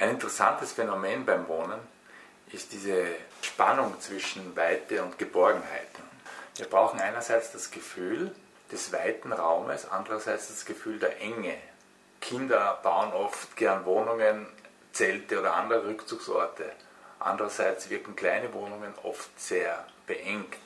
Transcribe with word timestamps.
Ein 0.00 0.08
interessantes 0.12 0.72
Phänomen 0.72 1.26
beim 1.26 1.46
Wohnen 1.46 1.78
ist 2.50 2.72
diese 2.72 3.04
Spannung 3.42 4.00
zwischen 4.00 4.56
Weite 4.56 5.02
und 5.02 5.18
Geborgenheit. 5.18 5.90
Wir 6.56 6.64
brauchen 6.64 6.98
einerseits 6.98 7.52
das 7.52 7.70
Gefühl 7.70 8.34
des 8.72 8.94
weiten 8.94 9.30
Raumes, 9.30 9.86
andererseits 9.90 10.48
das 10.48 10.64
Gefühl 10.64 10.98
der 10.98 11.20
Enge. 11.20 11.54
Kinder 12.22 12.80
bauen 12.82 13.12
oft 13.12 13.54
gern 13.58 13.84
Wohnungen, 13.84 14.46
Zelte 14.92 15.38
oder 15.38 15.52
andere 15.52 15.86
Rückzugsorte. 15.86 16.72
Andererseits 17.18 17.90
wirken 17.90 18.16
kleine 18.16 18.54
Wohnungen 18.54 18.94
oft 19.02 19.38
sehr 19.38 19.86
beengt. 20.06 20.56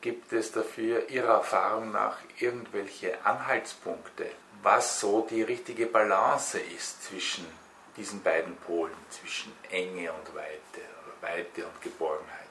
Gibt 0.00 0.32
es 0.32 0.50
dafür 0.50 1.08
Ihrer 1.08 1.34
Erfahrung 1.34 1.92
nach 1.92 2.16
irgendwelche 2.40 3.24
Anhaltspunkte, 3.24 4.26
was 4.64 4.98
so 4.98 5.24
die 5.30 5.42
richtige 5.42 5.86
Balance 5.86 6.58
ist 6.58 7.04
zwischen 7.04 7.46
diesen 7.96 8.22
beiden 8.22 8.56
Polen, 8.56 8.92
zwischen 9.10 9.52
Enge 9.70 10.12
und 10.12 10.34
Weite, 10.34 10.80
Weite 11.20 11.66
und 11.66 11.82
Geborgenheit? 11.82 12.46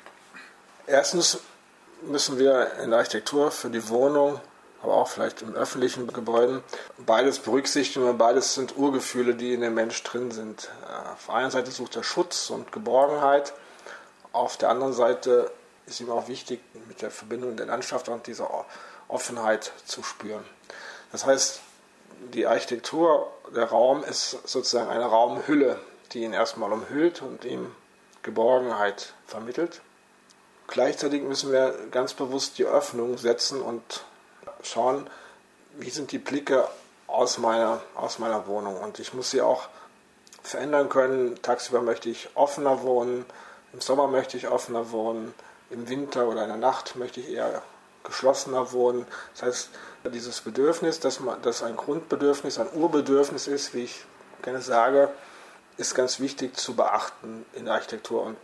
Erstens 0.87 1.39
müssen 2.01 2.39
wir 2.39 2.73
in 2.79 2.89
der 2.91 2.99
Architektur 2.99 3.51
für 3.51 3.69
die 3.69 3.87
Wohnung, 3.89 4.39
aber 4.81 4.93
auch 4.95 5.09
vielleicht 5.09 5.41
in 5.41 5.55
öffentlichen 5.55 6.07
Gebäuden, 6.07 6.63
beides 6.97 7.39
berücksichtigen 7.39 8.07
und 8.07 8.17
beides 8.17 8.55
sind 8.55 8.77
Urgefühle, 8.77 9.35
die 9.35 9.53
in 9.53 9.61
dem 9.61 9.73
Mensch 9.73 10.01
drin 10.03 10.31
sind. 10.31 10.69
Auf 11.13 11.25
der 11.27 11.35
einen 11.35 11.51
Seite 11.51 11.71
sucht 11.71 11.95
er 11.95 12.03
Schutz 12.03 12.49
und 12.49 12.71
Geborgenheit, 12.71 13.53
auf 14.31 14.57
der 14.57 14.69
anderen 14.69 14.93
Seite 14.93 15.51
ist 15.85 15.99
ihm 15.99 16.11
auch 16.11 16.27
wichtig, 16.27 16.61
mit 16.87 17.01
der 17.01 17.11
Verbindung 17.11 17.57
der 17.57 17.65
Landschaft 17.65 18.09
und 18.09 18.27
dieser 18.27 18.65
Offenheit 19.07 19.73
zu 19.85 20.03
spüren. 20.03 20.43
Das 21.11 21.25
heißt, 21.25 21.61
die 22.33 22.45
Architektur, 22.45 23.31
der 23.55 23.65
Raum 23.65 24.03
ist 24.03 24.47
sozusagen 24.47 24.89
eine 24.89 25.05
Raumhülle, 25.05 25.79
die 26.11 26.23
ihn 26.23 26.33
erstmal 26.33 26.71
umhüllt 26.71 27.21
und 27.21 27.45
ihm 27.45 27.73
Geborgenheit 28.23 29.13
vermittelt. 29.25 29.81
Gleichzeitig 30.67 31.23
müssen 31.23 31.51
wir 31.51 31.73
ganz 31.91 32.13
bewusst 32.13 32.57
die 32.57 32.65
Öffnung 32.65 33.17
setzen 33.17 33.61
und 33.61 33.81
schauen, 34.61 35.09
wie 35.77 35.89
sind 35.89 36.11
die 36.11 36.19
Blicke 36.19 36.67
aus 37.07 37.37
meiner, 37.37 37.81
aus 37.95 38.19
meiner 38.19 38.45
Wohnung. 38.47 38.77
Und 38.77 38.99
ich 38.99 39.13
muss 39.13 39.31
sie 39.31 39.41
auch 39.41 39.69
verändern 40.43 40.89
können. 40.89 41.41
Tagsüber 41.41 41.81
möchte 41.81 42.09
ich 42.09 42.29
offener 42.35 42.83
wohnen, 42.83 43.25
im 43.73 43.81
Sommer 43.81 44.07
möchte 44.07 44.37
ich 44.37 44.47
offener 44.47 44.91
wohnen, 44.91 45.33
im 45.69 45.89
Winter 45.89 46.27
oder 46.27 46.43
in 46.43 46.49
der 46.49 46.57
Nacht 46.57 46.95
möchte 46.95 47.19
ich 47.19 47.29
eher 47.29 47.61
geschlossener 48.03 48.71
wohnen. 48.71 49.05
Das 49.33 49.43
heißt, 49.43 49.69
dieses 50.05 50.41
Bedürfnis, 50.41 50.99
dass 50.99 51.19
man, 51.19 51.41
das 51.41 51.63
ein 51.63 51.75
Grundbedürfnis, 51.75 52.59
ein 52.59 52.71
Urbedürfnis 52.73 53.47
ist, 53.47 53.73
wie 53.73 53.83
ich 53.83 54.05
gerne 54.41 54.61
sage, 54.61 55.09
ist 55.77 55.95
ganz 55.95 56.19
wichtig 56.19 56.57
zu 56.57 56.75
beachten 56.75 57.45
in 57.53 57.65
der 57.65 57.75
Architektur 57.75 58.23
und 58.23 58.37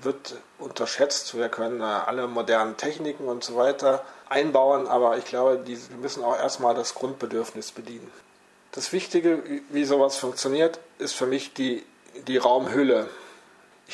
wird 0.00 0.36
unterschätzt. 0.58 1.36
Wir 1.36 1.48
können 1.48 1.82
alle 1.82 2.26
modernen 2.26 2.76
Techniken 2.76 3.26
und 3.26 3.44
so 3.44 3.56
weiter 3.56 4.04
einbauen, 4.28 4.88
aber 4.88 5.18
ich 5.18 5.24
glaube, 5.24 5.58
die, 5.58 5.78
wir 5.90 5.96
müssen 5.98 6.24
auch 6.24 6.36
erstmal 6.36 6.74
das 6.74 6.94
Grundbedürfnis 6.94 7.72
bedienen. 7.72 8.10
Das 8.72 8.92
Wichtige, 8.92 9.42
wie 9.68 9.84
sowas 9.84 10.16
funktioniert, 10.16 10.80
ist 10.98 11.12
für 11.12 11.26
mich 11.26 11.52
die, 11.52 11.84
die 12.26 12.38
Raumhülle. 12.38 13.08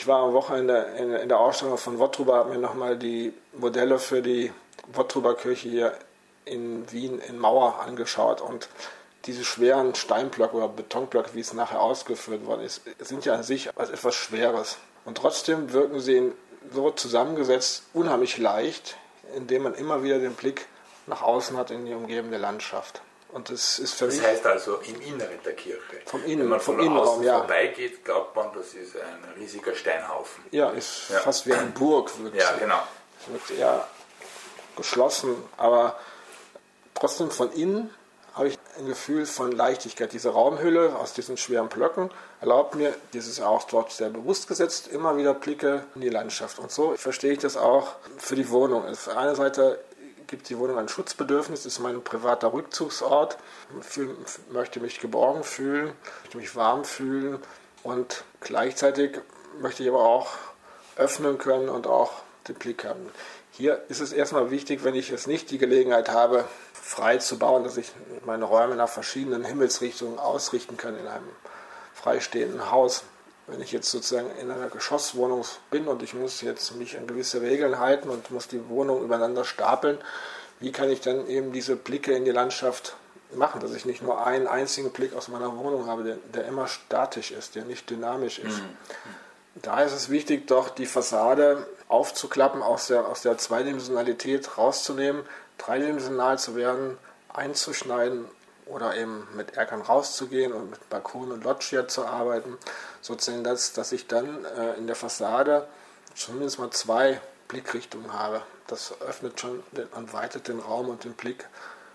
Ich 0.01 0.07
war 0.07 0.23
am 0.23 0.33
Wochenende 0.33 0.93
in, 0.97 1.13
in 1.13 1.29
der 1.29 1.41
Ausstellung 1.41 1.77
von 1.77 1.99
Wottruber, 1.99 2.37
habe 2.37 2.51
mir 2.51 2.59
nochmal 2.59 2.97
die 2.97 3.33
Modelle 3.53 3.99
für 3.99 4.23
die 4.23 4.53
Wottruber 4.93 5.35
Kirche 5.35 5.69
hier 5.69 5.99
in 6.45 6.91
Wien 6.93 7.19
in 7.19 7.37
Mauer 7.37 7.81
angeschaut 7.81 8.41
und 8.41 8.69
diese 9.25 9.43
schweren 9.43 9.97
Steinblöcke 9.97 10.55
oder 10.55 10.69
Betonblöcke, 10.69 11.31
wie 11.35 11.41
es 11.41 11.53
nachher 11.53 11.81
ausgeführt 11.81 12.47
worden 12.47 12.61
ist, 12.61 12.83
sind 13.01 13.25
ja 13.25 13.35
an 13.35 13.43
sich 13.43 13.77
als 13.77 13.91
etwas 13.91 14.15
Schweres. 14.15 14.79
Und 15.05 15.19
trotzdem 15.19 15.73
wirken 15.73 15.99
sie 15.99 16.31
so 16.73 16.93
zusammengesetzt 16.93 17.87
unheimlich 17.93 18.39
leicht, 18.39 18.97
indem 19.35 19.65
man 19.65 19.75
immer 19.75 20.05
wieder 20.05 20.21
den 20.21 20.35
Blick 20.35 20.69
nach 21.09 21.23
außen 21.23 21.57
hat 21.57 21.73
in 21.73 21.87
die 21.87 21.95
umgebende 21.95 22.39
Landschaft. 22.39 23.03
Und 23.33 23.51
das 23.51 23.79
ist 23.79 23.95
für 23.95 24.07
das 24.07 24.17
mich. 24.17 24.25
heißt 24.27 24.47
also 24.47 24.77
im 24.77 25.01
Inneren 25.03 25.39
der 25.45 25.53
Kirche. 25.55 25.81
Vom 26.07 26.25
Innen, 26.25 26.41
Wenn 26.45 26.49
man 26.49 26.61
vom 26.61 26.77
von 26.77 26.85
Innenraum, 26.85 27.09
außen 27.09 27.23
ja. 27.25 27.39
vorbeigeht, 27.39 28.05
glaubt 28.05 28.35
man, 28.35 28.49
das 28.55 28.73
ist 28.75 28.97
ein 28.97 29.33
riesiger 29.39 29.75
Steinhaufen. 29.75 30.45
Ja, 30.51 30.71
ist 30.71 31.11
Ja. 31.11 31.19
fast 31.21 31.47
wie 31.47 31.53
eine 31.53 31.67
Burg. 31.71 32.11
Wirkt, 32.23 32.37
Ja, 32.37 32.53
genau. 32.59 32.81
wirkt 33.27 33.51
eher 33.51 33.87
geschlossen, 34.77 35.37
aber 35.57 35.99
trotzdem 36.95 37.31
von 37.31 37.53
innen 37.53 37.91
habe 38.35 38.49
ich 38.49 38.59
ein 38.79 38.87
Gefühl 38.87 39.27
von 39.27 39.51
Leichtigkeit. 39.51 40.13
Diese 40.13 40.31
Raumhülle 40.31 40.95
aus 40.97 41.13
diesen 41.13 41.37
schweren 41.37 41.69
Blöcken 41.69 42.11
erlaubt 42.41 42.77
mir, 42.77 42.95
dieses 43.13 43.41
auch 43.41 43.65
dort 43.65 43.91
sehr 43.91 44.11
bewusst 44.11 44.47
gesetzt, 44.47 44.87
immer 44.89 45.17
wieder 45.17 45.35
Blicke 45.35 45.85
in 45.97 46.01
die 46.03 46.09
Landschaft. 46.09 46.61
Und 46.61 46.71
so 46.71 46.95
verstehe 46.97 47.33
ich 47.33 47.41
das 47.41 47.57
auch 47.57 47.89
für 48.17 48.37
die 48.37 48.49
Wohnung. 48.51 48.87
Auf 48.87 49.05
der 49.07 49.17
einen 49.19 49.35
Seite 49.35 49.81
gibt 50.29 50.49
die 50.51 50.59
Wohnung 50.59 50.79
ein 50.79 50.89
Schutzbedürfnis, 50.89 51.67
ist 51.67 51.81
mein 51.81 52.05
privater 52.05 52.53
Rückzugsort, 52.53 53.39
fühl, 53.81 54.15
möchte 54.53 54.79
mich 54.79 55.01
geborgen 55.01 55.43
fühlen, 55.43 55.93
möchte 56.23 56.37
mich 56.37 56.55
warm 56.55 56.85
fühlen 56.85 57.39
und 57.83 58.25
gleichzeitig 58.41 59.19
möchte 59.61 59.83
ich 59.83 59.89
aber 59.89 60.05
auch 60.05 60.29
öffnen 60.97 61.39
können 61.39 61.69
und 61.69 61.87
auch 61.87 62.13
den 62.47 62.57
Blick 62.57 62.85
haben. 62.85 63.11
Hier 63.51 63.83
ist 63.89 64.01
es 64.01 64.13
erstmal 64.13 64.51
wichtig, 64.51 64.85
wenn 64.85 64.95
ich 64.95 65.09
jetzt 65.09 65.27
nicht 65.27 65.51
die 65.51 65.59
Gelegenheit 65.59 66.11
habe, 66.11 66.45
frei 66.73 67.19
zu 67.19 67.39
bauen, 67.39 67.65
dass 67.65 67.77
ich 67.77 67.91
meine 68.25 68.45
Räume 68.45 68.77
nach 68.77 68.89
verschiedenen 68.89 69.45
Himmelsrichtungen 69.45 70.19
ausrichten 70.19 70.77
kann 70.77 70.97
in 70.99 71.07
einem 71.07 71.29
freistehenden 71.95 72.71
Haus. 72.71 73.03
Wenn 73.49 73.63
ich 73.63 73.73
jetzt 73.73 73.91
sozusagen 73.91 74.31
in 74.41 74.51
einer 74.51 74.69
Geschosswohnung 74.69 75.45
bin 75.71 75.89
und 75.89 76.03
ich 76.03 76.15
muss 76.15 76.43
jetzt 76.43 76.77
mich 76.77 76.99
an 76.99 77.07
gewisse 77.07 77.41
Regeln 77.41 77.79
halten 77.79 78.11
und 78.11 78.31
muss 78.31 78.47
die 78.47 78.69
Wohnung 78.69 79.03
übereinander 79.03 79.45
stapeln, 79.45 79.99
wie 80.61 80.71
kann 80.71 80.91
ich 80.91 81.01
dann 81.01 81.27
eben 81.29 81.53
diese 81.53 81.77
Blicke 81.77 82.13
in 82.13 82.25
die 82.25 82.31
Landschaft 82.31 82.97
machen, 83.35 83.61
dass 83.61 83.75
ich 83.75 83.85
nicht 83.85 84.03
nur 84.03 84.27
einen 84.27 84.47
einzigen 84.47 84.91
Blick 84.91 85.15
aus 85.15 85.29
meiner 85.29 85.57
Wohnung 85.57 85.87
habe, 85.87 86.05
der, 86.05 86.17
der 86.35 86.47
immer 86.47 86.67
statisch 86.67 87.31
ist, 87.31 87.55
der 87.55 87.65
nicht 87.65 87.89
dynamisch 87.89 88.39
ist. 88.39 88.61
Da 89.57 89.83
ist 89.83 89.93
es 89.93 90.09
wichtig, 90.09 90.47
doch 90.47 90.69
die 90.69 90.87
Fassade 90.87 91.67
aufzuklappen, 91.89 92.63
aus 92.63 92.87
der, 92.87 93.07
aus 93.07 93.23
der 93.23 93.39
Zweidimensionalität 93.39 94.59
rauszunehmen, 94.59 95.23
dreidimensional 95.59 96.39
zu 96.39 96.55
werden, 96.55 96.97
einzuschneiden 97.33 98.27
oder 98.69 98.97
eben 98.97 99.27
mit 99.35 99.57
Erkern 99.57 99.83
rauszugehen 99.83 100.53
und 100.53 100.71
mit 100.71 100.89
Balkon 100.91 101.33
und 101.33 101.45
Loggia 101.45 101.89
zu 101.89 102.05
arbeiten, 102.07 102.59
sozusagen, 103.01 103.45
dass, 103.45 103.73
dass 103.73 103.93
ich 103.93 104.07
dann 104.07 104.45
äh, 104.45 104.75
in 104.75 104.87
der 104.87 104.97
Fassade 104.97 105.67
zumindest 106.15 106.59
mal 106.59 106.71
zwei 106.71 107.21
Blickrichtungen 107.49 108.13
habe. 108.13 108.43
Das 108.67 108.95
öffnet 109.01 109.41
schon 109.41 109.63
den, 109.73 109.87
und 109.89 110.13
weitet 110.13 110.49
den 110.49 110.61
Raum 110.61 110.89
und 110.89 111.05
den 111.05 111.15
Blick 111.15 111.47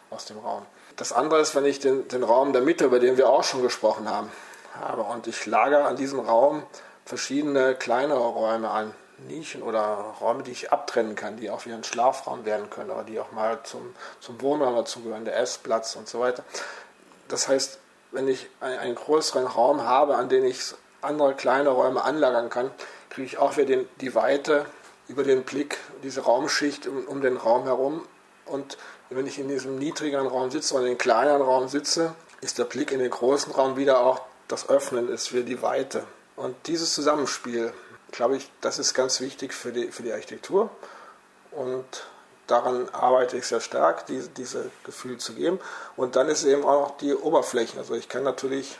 aus 0.10 0.26
dem 0.26 0.40
Raum. 0.40 0.66
Das 0.96 1.12
andere 1.12 1.42
ist, 1.42 1.56
wenn 1.56 1.66
ich 1.66 1.80
den, 1.80 2.08
den 2.08 2.24
Raum 2.24 2.54
der 2.54 2.62
Mitte, 2.62 2.86
über 2.86 3.00
den 3.00 3.18
wir 3.18 3.30
auch 3.30 3.44
schon 3.44 3.62
gesprochen 3.62 4.10
haben, 4.10 4.32
habe 4.80 5.04
und 5.04 5.28
ich 5.28 5.46
lagere 5.46 5.86
an 5.86 5.96
diesem 5.96 6.20
Raum 6.20 6.64
verschiedene 7.06 7.76
kleinere 7.76 8.20
Räume 8.20 8.70
an, 8.70 8.94
Nischen 9.28 9.64
oder 9.64 10.16
Räume, 10.20 10.44
die 10.44 10.52
ich 10.52 10.72
abtrennen 10.72 11.16
kann, 11.16 11.38
die 11.38 11.50
auch 11.50 11.66
wie 11.66 11.74
ein 11.74 11.84
Schlafraum 11.84 12.46
werden 12.46 12.70
können, 12.70 12.92
aber 12.92 13.04
die 13.04 13.20
auch 13.20 13.32
mal 13.32 13.60
zum, 13.64 13.96
zum 14.20 14.42
Wohnraum 14.42 14.76
dazugehören, 14.76 15.26
der 15.26 15.38
Essplatz 15.38 15.96
und 15.96 16.08
so 16.08 16.20
weiter. 16.20 16.44
Das 17.28 17.48
heißt, 17.48 17.80
wenn 18.12 18.28
ich 18.28 18.50
einen, 18.60 18.96
größeren 18.96 19.48
Raum 19.48 19.84
habe, 19.84 20.16
an 20.16 20.30
den 20.30 20.46
ich 20.46 20.60
andere 21.02 21.34
kleine 21.34 21.70
Räume 21.70 22.04
anlagern 22.04 22.50
kann, 22.50 22.72
kriege 23.10 23.26
ich 23.26 23.38
auch 23.38 23.58
wieder 23.58 23.68
den, 23.68 23.90
die 24.02 24.16
Weite 24.16 24.66
über 25.08 25.24
den 25.24 25.44
Blick, 25.44 25.78
diese 26.04 26.22
Raumschicht 26.22 26.88
um, 26.88 27.06
um 27.06 27.22
den 27.22 27.38
Raum 27.38 27.64
herum. 27.64 28.08
Und 28.46 28.78
wenn 29.10 29.28
ich 29.28 29.40
in 29.40 29.48
diesem 29.48 29.78
niedrigeren 29.78 30.28
Raum 30.28 30.52
sitze 30.52 30.74
oder 30.76 30.84
in 30.84 30.92
den 30.92 30.98
kleineren 30.98 31.42
Raum 31.42 31.68
sitze, 31.68 32.14
ist 32.42 32.60
der 32.60 32.66
Blick 32.66 32.92
in 32.92 33.00
den 33.00 33.12
großen 33.12 33.54
Raum 33.54 33.78
wieder 33.78 34.00
auch 34.00 34.22
das 34.48 34.70
Öffnen, 34.70 35.10
ist 35.10 35.34
wieder 35.34 35.44
die 35.44 35.62
Weite. 35.62 36.04
Und 36.36 36.56
dieses 36.68 36.94
Zusammenspiel, 36.94 37.74
glaube 38.14 38.38
ich, 38.38 38.50
das 38.62 38.80
ist 38.80 38.94
ganz 38.94 39.20
wichtig 39.20 39.54
für 39.54 39.74
die, 39.74 39.92
für 39.92 40.04
die 40.04 40.14
Architektur. 40.14 40.70
Und 41.52 41.86
daran 42.48 42.88
arbeite 42.90 43.38
ich 43.38 43.46
sehr 43.46 43.60
stark, 43.60 44.06
diese, 44.06 44.30
diese 44.30 44.72
Gefühl 44.86 45.18
zu 45.18 45.34
geben. 45.34 45.60
Und 45.98 46.16
dann 46.16 46.30
ist 46.30 46.46
eben 46.46 46.64
auch 46.64 46.90
noch 46.90 46.98
die 46.98 47.14
Oberflächen. 47.14 47.80
Also 47.80 47.96
ich 47.96 48.08
kann 48.08 48.24
natürlich 48.24 48.78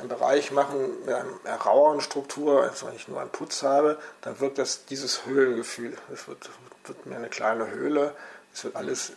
einen 0.00 0.08
Bereich 0.08 0.50
machen 0.50 1.04
mit 1.06 1.14
einer 1.14 1.56
raueren 1.56 2.00
Struktur, 2.00 2.62
also 2.62 2.86
wenn 2.86 2.94
ich 2.94 3.08
nur 3.08 3.20
einen 3.20 3.30
Putz 3.30 3.62
habe, 3.62 3.98
dann 4.20 4.38
wirkt 4.38 4.58
das 4.58 4.84
dieses 4.84 5.24
Höhlengefühl. 5.24 5.96
Es 6.12 6.28
wird, 6.28 6.50
wird 6.84 7.06
mir 7.06 7.16
eine 7.16 7.30
kleine 7.30 7.70
Höhle, 7.70 8.14
es 8.52 8.64
wird 8.64 8.76
alles, 8.76 9.12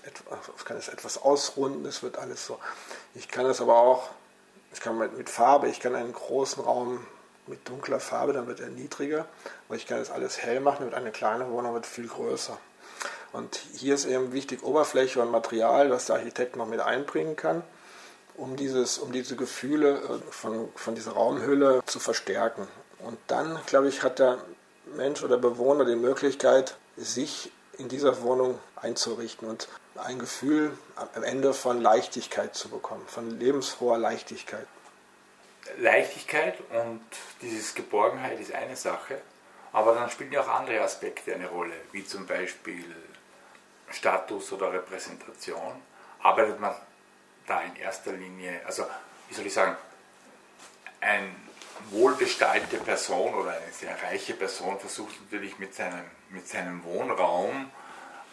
ich 0.57 0.65
kann 0.65 0.77
es 0.77 0.87
etwas 0.87 1.21
ausrunden, 1.21 1.85
es 1.85 2.03
wird 2.03 2.17
alles 2.17 2.45
so. 2.45 2.57
Ich 3.15 3.27
kann 3.27 3.45
es 3.47 3.59
aber 3.59 3.75
auch, 3.75 4.09
ich 4.73 4.79
kann 4.79 4.97
mit, 4.97 5.17
mit 5.17 5.29
Farbe, 5.29 5.67
ich 5.67 5.81
kann 5.81 5.95
einen 5.95 6.13
großen 6.13 6.63
Raum 6.63 7.05
mit 7.51 7.69
dunkler 7.69 7.99
Farbe, 7.99 8.33
dann 8.33 8.47
wird 8.47 8.59
er 8.59 8.69
niedriger, 8.69 9.27
aber 9.67 9.75
ich 9.75 9.85
kann 9.85 9.99
das 9.99 10.09
alles 10.09 10.39
hell 10.39 10.59
machen, 10.59 10.85
wird 10.85 10.95
eine 10.95 11.11
kleine 11.11 11.51
Wohnung 11.51 11.75
wird 11.75 11.85
viel 11.85 12.07
größer. 12.07 12.57
Und 13.31 13.61
hier 13.75 13.93
ist 13.93 14.05
eben 14.05 14.33
wichtig 14.33 14.63
Oberfläche 14.63 15.21
und 15.21 15.29
Material, 15.29 15.91
was 15.91 16.07
der 16.07 16.15
Architekt 16.15 16.55
noch 16.55 16.67
mit 16.67 16.79
einbringen 16.79 17.35
kann. 17.35 17.61
um, 18.35 18.55
dieses, 18.55 18.97
um 18.97 19.11
diese 19.11 19.35
Gefühle 19.35 19.95
äh, 19.95 20.31
von, 20.31 20.69
von 20.75 20.95
dieser 20.95 21.11
Raumhülle 21.11 21.81
zu 21.85 21.99
verstärken. 21.99 22.67
Und 22.99 23.17
dann, 23.27 23.59
glaube 23.65 23.87
ich, 23.87 24.03
hat 24.03 24.19
der 24.19 24.39
Mensch 24.95 25.23
oder 25.23 25.37
Bewohner 25.37 25.85
die 25.85 25.95
Möglichkeit, 25.95 26.77
sich 26.97 27.51
in 27.77 27.87
dieser 27.87 28.21
Wohnung 28.21 28.59
einzurichten 28.75 29.47
und 29.47 29.67
ein 29.95 30.19
Gefühl 30.19 30.71
am 30.95 31.23
Ende 31.23 31.53
von 31.53 31.81
Leichtigkeit 31.81 32.55
zu 32.55 32.69
bekommen, 32.69 33.03
von 33.07 33.39
lebensfroher 33.39 33.97
Leichtigkeit. 33.97 34.65
Leichtigkeit 35.77 36.57
und 36.69 37.01
dieses 37.41 37.73
Geborgenheit 37.73 38.39
ist 38.39 38.53
eine 38.53 38.75
Sache, 38.75 39.21
aber 39.73 39.95
dann 39.95 40.09
spielen 40.09 40.31
ja 40.31 40.41
auch 40.41 40.47
andere 40.47 40.81
Aspekte 40.81 41.33
eine 41.33 41.47
Rolle, 41.47 41.75
wie 41.91 42.05
zum 42.05 42.25
Beispiel 42.25 42.83
Status 43.89 44.51
oder 44.53 44.73
Repräsentation. 44.73 45.81
Arbeitet 46.21 46.59
man 46.59 46.75
da 47.47 47.61
in 47.61 47.75
erster 47.75 48.13
Linie, 48.13 48.61
also 48.65 48.85
wie 49.27 49.33
soll 49.33 49.45
ich 49.45 49.53
sagen, 49.53 49.75
ein 50.99 51.35
wohlbestallte 51.89 52.77
Person 52.77 53.33
oder 53.33 53.51
eine 53.51 53.71
sehr 53.71 54.01
reiche 54.03 54.33
Person 54.33 54.79
versucht 54.79 55.15
natürlich 55.23 55.57
mit 55.57 55.73
seinem, 55.73 56.05
mit 56.29 56.47
seinem 56.47 56.83
Wohnraum 56.83 57.71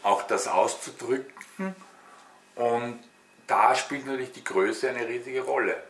auch 0.02 0.22
das 0.22 0.46
auszudrücken 0.46 1.74
und 2.54 3.02
da 3.46 3.74
spielt 3.74 4.06
natürlich 4.06 4.32
die 4.32 4.44
Größe 4.44 4.90
eine 4.90 5.08
riesige 5.08 5.42
Rolle. 5.42 5.82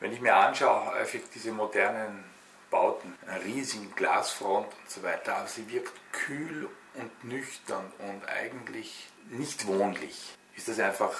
Wenn 0.00 0.12
ich 0.12 0.20
mir 0.20 0.34
anschaue, 0.34 0.94
häufig 0.94 1.22
diese 1.34 1.52
modernen 1.52 2.24
Bauten, 2.70 3.14
einer 3.26 3.44
riesigen 3.44 3.94
Glasfront 3.94 4.66
und 4.66 4.90
so 4.90 5.02
weiter, 5.02 5.36
aber 5.36 5.46
sie 5.46 5.70
wirkt 5.70 5.92
kühl 6.12 6.68
und 6.94 7.24
nüchtern 7.24 7.92
und 7.98 8.26
eigentlich 8.26 9.10
nicht 9.28 9.66
wohnlich. 9.66 10.34
Ist 10.56 10.68
das 10.68 10.80
einfach 10.80 11.12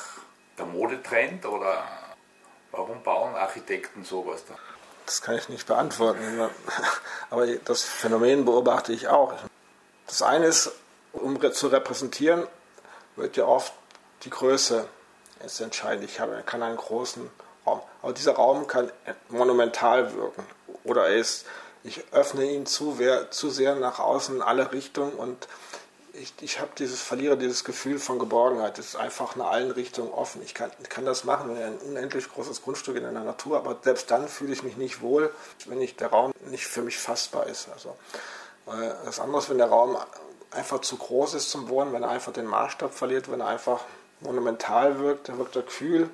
der 0.57 0.65
Modetrend 0.65 1.45
oder 1.45 1.85
warum 2.71 3.03
bauen 3.03 3.35
Architekten 3.35 4.05
sowas 4.05 4.45
da? 4.49 4.55
Das 5.05 5.21
kann 5.21 5.37
ich 5.37 5.49
nicht 5.51 5.67
beantworten, 5.67 6.49
aber 7.31 7.47
das 7.47 7.85
Phänomen 7.85 8.47
beobachte 8.47 8.93
ich 8.93 9.09
auch. 9.09 9.35
Das 10.07 10.23
eine 10.23 10.47
ist, 10.47 10.73
um 11.13 11.39
zu 11.53 11.67
repräsentieren, 11.67 12.47
wird 13.17 13.37
ja 13.37 13.45
oft 13.45 13.75
die 14.23 14.31
Größe 14.31 14.89
entscheidend. 15.65 16.05
Ich 16.05 16.17
kann 16.17 16.63
einen 16.63 16.77
großen 16.77 17.29
aber 18.03 18.13
dieser 18.13 18.33
Raum 18.33 18.67
kann 18.67 18.91
monumental 19.29 20.15
wirken 20.15 20.45
oder 20.85 21.09
er 21.09 21.17
ist, 21.17 21.47
ich 21.83 22.05
öffne 22.13 22.45
ihn 22.45 22.67
zu, 22.67 22.99
zu 23.31 23.51
sehr 23.51 23.75
nach 23.75 23.99
außen 23.99 24.37
in 24.37 24.43
alle 24.43 24.73
Richtungen 24.73 25.13
und 25.13 25.49
ich, 26.13 26.35
ich 26.41 26.61
habe 26.61 26.71
dieses, 26.79 27.01
verliere 27.01 27.37
dieses 27.37 27.65
Gefühl 27.65 27.99
von 27.99 28.19
Geborgenheit. 28.19 28.79
Es 28.79 28.89
ist 28.89 28.97
einfach 28.97 29.37
in 29.37 29.43
allen 29.43 29.71
Richtungen 29.71 30.11
offen. 30.11 30.43
Ich 30.43 30.55
kann, 30.55 30.71
kann 30.89 31.05
das 31.05 31.25
machen, 31.25 31.55
wenn 31.55 31.63
ein 31.63 31.79
unendlich 31.79 32.29
großes 32.29 32.63
Grundstück 32.63 32.97
in 32.97 33.03
der 33.03 33.13
Natur, 33.13 33.57
aber 33.59 33.79
selbst 33.83 34.11
dann 34.11 34.29
fühle 34.29 34.53
ich 34.53 34.63
mich 34.63 34.77
nicht 34.77 35.01
wohl, 35.01 35.33
wenn 35.67 35.81
ich, 35.81 35.97
der 35.97 36.09
Raum 36.09 36.33
nicht 36.47 36.67
für 36.67 36.83
mich 36.83 36.99
fassbar 36.99 37.47
ist. 37.47 37.69
Also, 37.73 37.97
das 39.05 39.21
andere 39.21 39.41
ist, 39.41 39.51
wenn 39.51 39.59
der 39.59 39.69
Raum 39.69 39.97
einfach 40.51 40.81
zu 40.81 40.97
groß 40.97 41.35
ist 41.35 41.51
zum 41.51 41.69
Wohnen, 41.69 41.93
wenn 41.93 42.03
er 42.03 42.11
einfach 42.11 42.33
den 42.33 42.47
Maßstab 42.47 42.93
verliert, 42.93 43.31
wenn 43.31 43.41
er 43.41 43.47
einfach 43.47 43.81
monumental 44.21 44.99
wirkt, 44.99 45.29
dann 45.29 45.39
wirkt 45.39 45.57
er 45.57 45.63
kühl 45.63 46.11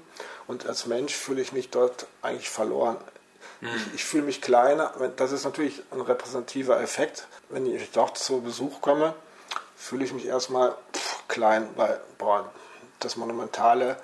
und 0.47 0.67
als 0.67 0.87
Mensch 0.87 1.15
fühle 1.15 1.41
ich 1.41 1.53
mich 1.53 1.71
dort 1.71 2.07
eigentlich 2.23 2.51
verloren. 2.51 2.97
Mhm. 3.61 3.69
Ich, 3.69 3.95
ich 3.97 4.05
fühle 4.05 4.25
mich 4.25 4.41
kleiner, 4.41 4.93
das 5.17 5.33
ist 5.33 5.45
natürlich 5.45 5.83
ein 5.91 6.01
repräsentativer 6.01 6.81
Effekt. 6.81 7.27
Wenn 7.49 7.67
ich 7.67 7.91
dort 7.93 8.19
zu 8.19 8.41
Besuch 8.41 8.81
komme, 8.81 9.15
fühle 9.77 10.05
ich 10.05 10.13
mich 10.13 10.27
erstmal 10.27 10.75
pff, 10.93 11.29
klein, 11.29 11.69
weil 11.77 12.01
boah, 12.19 12.51
das 13.01 13.17
Monumentale 13.17 13.97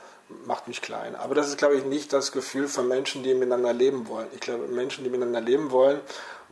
macht 0.47 0.69
mich 0.69 0.83
klein. 0.83 1.15
Aber 1.17 1.35
das 1.35 1.49
ist, 1.49 1.59
glaube 1.59 1.77
ich, 1.77 1.85
nicht 1.85 2.13
das 2.13 2.33
Gefühl 2.33 2.69
von 2.69 2.89
Menschen, 2.89 3.23
die 3.23 3.35
miteinander 3.35 3.73
leben 3.73 4.09
wollen. 4.09 4.29
Ich 4.35 4.41
glaube, 4.41 4.67
Menschen, 4.67 5.05
die 5.05 5.11
miteinander 5.11 5.41
leben 5.41 5.71
wollen, 5.71 6.01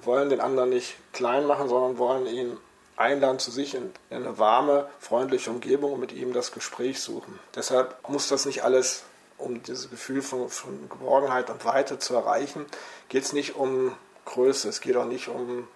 wollen 0.02 0.28
den 0.28 0.40
anderen 0.40 0.70
nicht 0.70 0.96
klein 1.12 1.46
machen, 1.46 1.68
sondern 1.68 1.98
wollen 1.98 2.26
ihn 2.26 2.56
einladen 3.00 3.38
zu 3.38 3.50
sich 3.50 3.74
in 3.74 3.92
eine 4.10 4.38
warme, 4.38 4.88
freundliche 4.98 5.50
Umgebung 5.50 5.94
und 5.94 6.00
mit 6.00 6.12
ihm 6.12 6.32
das 6.32 6.52
Gespräch 6.52 7.00
suchen. 7.00 7.38
Deshalb 7.54 8.08
muss 8.08 8.28
das 8.28 8.46
nicht 8.46 8.62
alles, 8.62 9.04
um 9.38 9.62
dieses 9.62 9.90
Gefühl 9.90 10.22
von, 10.22 10.48
von 10.48 10.88
Geborgenheit 10.88 11.50
und 11.50 11.64
Weite 11.64 11.98
zu 11.98 12.14
erreichen, 12.14 12.66
geht 13.08 13.24
es 13.24 13.32
nicht 13.32 13.56
um 13.56 13.96
Größe, 14.26 14.68
es 14.68 14.80
geht 14.80 14.96
auch 14.96 15.06
nicht 15.06 15.28
um 15.28 15.66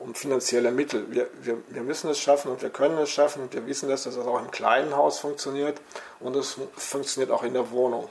um 0.00 0.14
finanzielle 0.14 0.70
Mittel. 0.70 1.06
Wir, 1.10 1.28
wir, 1.42 1.58
wir 1.68 1.82
müssen 1.82 2.08
es 2.10 2.18
schaffen 2.18 2.50
und 2.50 2.62
wir 2.62 2.70
können 2.70 2.98
es 2.98 3.10
schaffen 3.10 3.42
und 3.42 3.52
wir 3.52 3.66
wissen, 3.66 3.88
dass 3.88 4.04
das 4.04 4.16
auch 4.16 4.38
im 4.38 4.50
kleinen 4.50 4.96
Haus 4.96 5.18
funktioniert 5.18 5.80
und 6.20 6.36
es 6.36 6.56
funktioniert 6.76 7.30
auch 7.30 7.42
in 7.42 7.54
der 7.54 7.70
Wohnung. 7.70 8.08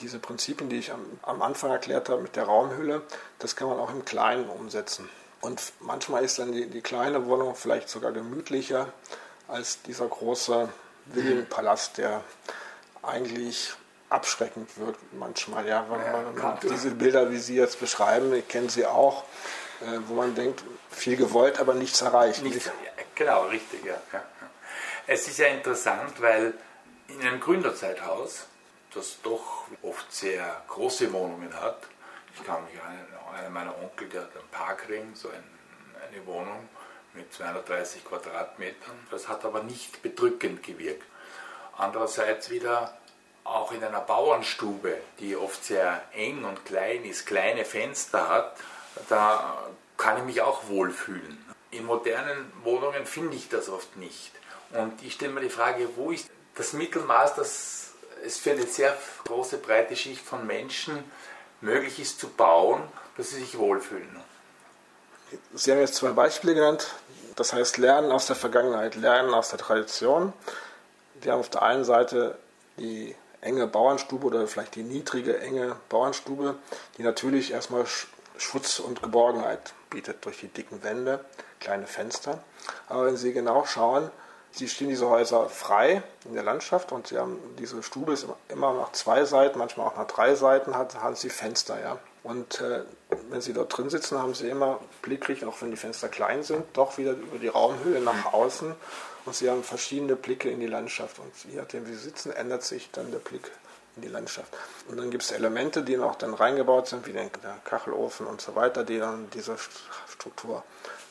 Diese 0.00 0.18
Prinzipien, 0.18 0.70
die 0.70 0.78
ich 0.78 0.92
am, 0.92 1.04
am 1.22 1.42
Anfang 1.42 1.70
erklärt 1.70 2.08
habe 2.08 2.22
mit 2.22 2.36
der 2.36 2.44
Raumhülle, 2.44 3.02
das 3.38 3.56
kann 3.56 3.68
man 3.68 3.78
auch 3.78 3.90
im 3.90 4.04
Kleinen 4.04 4.48
umsetzen. 4.48 5.08
Und 5.44 5.74
manchmal 5.80 6.24
ist 6.24 6.38
dann 6.38 6.52
die, 6.52 6.66
die 6.70 6.80
kleine 6.80 7.26
Wohnung 7.26 7.54
vielleicht 7.54 7.90
sogar 7.90 8.12
gemütlicher 8.12 8.88
als 9.46 9.82
dieser 9.82 10.06
große 10.06 10.70
Villenpalast, 11.04 11.98
der 11.98 12.22
eigentlich 13.02 13.74
abschreckend 14.08 14.78
wirkt 14.78 15.00
manchmal. 15.12 15.68
Ja, 15.68 15.84
wenn 15.90 16.12
man, 16.12 16.38
ja, 16.38 16.58
diese 16.62 16.92
Bilder, 16.92 17.30
wie 17.30 17.36
Sie 17.36 17.56
jetzt 17.56 17.78
beschreiben, 17.78 18.32
ich 18.32 18.48
kenne 18.48 18.70
sie 18.70 18.86
auch, 18.86 19.24
äh, 19.82 19.98
wo 20.06 20.14
man 20.14 20.34
denkt, 20.34 20.64
viel 20.90 21.16
gewollt, 21.16 21.60
aber 21.60 21.74
nichts 21.74 22.00
erreicht. 22.00 22.42
Nichts, 22.42 22.70
genau, 23.14 23.42
richtig, 23.48 23.84
ja, 23.84 24.00
ja. 24.14 24.22
Es 25.06 25.28
ist 25.28 25.38
ja 25.38 25.48
interessant, 25.48 26.22
weil 26.22 26.54
in 27.08 27.20
einem 27.20 27.38
Gründerzeithaus, 27.38 28.46
das 28.94 29.18
doch 29.22 29.64
oft 29.82 30.10
sehr 30.10 30.62
große 30.68 31.12
Wohnungen 31.12 31.52
hat, 31.60 31.82
ich 32.34 32.44
kann 32.44 32.64
mich 32.64 32.80
an 32.82 33.34
einen 33.34 33.52
meiner 33.52 33.76
Onkel, 33.78 34.08
der 34.08 34.22
hat 34.22 34.36
einen 34.36 34.48
Parkring, 34.50 35.14
so 35.14 35.28
ein, 35.28 35.44
eine 36.08 36.26
Wohnung 36.26 36.68
mit 37.14 37.32
230 37.32 38.04
Quadratmetern, 38.04 39.06
das 39.10 39.28
hat 39.28 39.44
aber 39.44 39.62
nicht 39.62 40.02
bedrückend 40.02 40.62
gewirkt. 40.62 41.04
Andererseits 41.76 42.50
wieder 42.50 42.96
auch 43.44 43.72
in 43.72 43.84
einer 43.84 44.00
Bauernstube, 44.00 44.96
die 45.20 45.36
oft 45.36 45.64
sehr 45.64 46.02
eng 46.12 46.44
und 46.44 46.64
klein 46.64 47.04
ist, 47.04 47.26
kleine 47.26 47.64
Fenster 47.64 48.28
hat, 48.28 48.56
da 49.08 49.68
kann 49.96 50.18
ich 50.18 50.24
mich 50.24 50.40
auch 50.40 50.68
wohlfühlen. 50.68 51.44
In 51.70 51.84
modernen 51.84 52.52
Wohnungen 52.62 53.06
finde 53.06 53.36
ich 53.36 53.48
das 53.48 53.68
oft 53.68 53.96
nicht. 53.96 54.32
Und 54.70 55.02
ich 55.02 55.14
stelle 55.14 55.32
mir 55.32 55.40
die 55.40 55.50
Frage, 55.50 55.88
wo 55.96 56.10
ist 56.10 56.30
das 56.54 56.72
Mittelmaß, 56.72 57.34
das 57.34 57.84
es 58.24 58.38
für 58.38 58.52
eine 58.52 58.66
sehr 58.66 58.96
große, 59.24 59.58
breite 59.58 59.96
Schicht 59.96 60.24
von 60.24 60.46
Menschen 60.46 61.04
möglich 61.60 61.98
ist 62.00 62.20
zu 62.20 62.28
bauen, 62.28 62.82
dass 63.16 63.30
sie 63.30 63.40
sich 63.40 63.58
wohlfühlen? 63.58 64.20
Sie 65.54 65.72
haben 65.72 65.80
jetzt 65.80 65.94
zwei 65.96 66.10
Beispiele 66.10 66.54
genannt. 66.54 66.94
Das 67.36 67.52
heißt, 67.52 67.78
Lernen 67.78 68.12
aus 68.12 68.26
der 68.26 68.36
Vergangenheit, 68.36 68.94
Lernen 68.94 69.34
aus 69.34 69.50
der 69.50 69.58
Tradition. 69.58 70.32
Wir 71.20 71.32
haben 71.32 71.40
auf 71.40 71.50
der 71.50 71.62
einen 71.62 71.84
Seite 71.84 72.38
die 72.78 73.14
enge 73.40 73.66
Bauernstube 73.66 74.26
oder 74.26 74.46
vielleicht 74.46 74.74
die 74.74 74.82
niedrige, 74.82 75.38
enge 75.38 75.76
Bauernstube, 75.88 76.56
die 76.96 77.02
natürlich 77.02 77.52
erstmal 77.52 77.84
Schutz 78.36 78.78
und 78.78 79.02
Geborgenheit 79.02 79.74
bietet 79.90 80.24
durch 80.24 80.40
die 80.40 80.48
dicken 80.48 80.82
Wände, 80.82 81.24
kleine 81.60 81.86
Fenster. 81.86 82.42
Aber 82.88 83.06
wenn 83.06 83.16
Sie 83.16 83.32
genau 83.32 83.64
schauen, 83.66 84.10
Sie 84.54 84.68
stehen 84.68 84.88
diese 84.88 85.08
Häuser 85.08 85.48
frei 85.48 86.04
in 86.26 86.34
der 86.34 86.44
Landschaft 86.44 86.92
und 86.92 87.08
Sie 87.08 87.18
haben 87.18 87.38
diese 87.58 87.82
Stube 87.82 88.12
ist 88.12 88.24
immer 88.48 88.72
nach 88.72 88.92
zwei 88.92 89.24
Seiten, 89.24 89.58
manchmal 89.58 89.88
auch 89.88 89.96
nach 89.96 90.06
drei 90.06 90.36
Seiten 90.36 90.76
hat, 90.76 90.94
haben 90.94 91.16
Sie 91.16 91.28
Fenster, 91.28 91.80
ja. 91.80 91.98
Und 92.22 92.60
äh, 92.60 92.84
wenn 93.30 93.40
Sie 93.40 93.52
dort 93.52 93.76
drin 93.76 93.90
sitzen, 93.90 94.16
haben 94.16 94.32
Sie 94.32 94.48
immer 94.48 94.78
Blickrichtung, 95.02 95.48
auch 95.48 95.60
wenn 95.60 95.72
die 95.72 95.76
Fenster 95.76 96.08
klein 96.08 96.44
sind, 96.44 96.64
doch 96.74 96.98
wieder 96.98 97.12
über 97.12 97.38
die 97.38 97.48
Raumhöhe 97.48 98.00
nach 98.00 98.32
außen 98.32 98.72
und 99.24 99.34
Sie 99.34 99.50
haben 99.50 99.64
verschiedene 99.64 100.14
Blicke 100.14 100.50
in 100.50 100.60
die 100.60 100.68
Landschaft 100.68 101.18
und 101.18 101.32
je 101.50 101.58
nachdem, 101.58 101.88
wie 101.88 101.92
Sie 101.92 101.98
sitzen, 101.98 102.30
ändert 102.30 102.62
sich 102.62 102.90
dann 102.92 103.10
der 103.10 103.18
Blick 103.18 103.50
in 103.96 104.02
die 104.02 104.08
Landschaft. 104.08 104.56
Und 104.88 104.98
dann 104.98 105.10
gibt 105.10 105.24
es 105.24 105.32
Elemente, 105.32 105.82
die 105.82 105.96
noch 105.96 106.14
dann 106.14 106.32
reingebaut 106.32 106.86
sind, 106.86 107.06
wie 107.06 107.12
der 107.12 107.28
Kachelofen 107.64 108.26
und 108.26 108.40
so 108.40 108.54
weiter, 108.54 108.84
die 108.84 109.00
dann 109.00 109.28
diese 109.30 109.56
Struktur 110.08 110.62